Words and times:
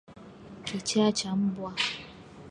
kichaa 0.63 1.11
cha 1.11 1.35
mbwa 1.35 1.73